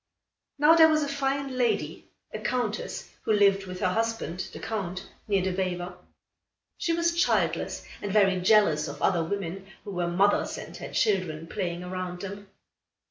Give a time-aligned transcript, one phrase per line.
[0.57, 5.07] Now there was a fine lady, a Countess, who lived with her husband, the Count,
[5.27, 5.93] near the Vijver.
[6.79, 11.45] She was childless and very jealous of other women who were mothers and had children
[11.45, 12.49] playing around them.